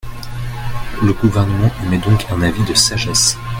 Le 1.03 1.13
Gouvernement 1.13 1.69
émet 1.85 1.99
donc 1.99 2.25
un 2.31 2.41
avis 2.41 2.63
de 2.63 2.73
sagesse. 2.73 3.37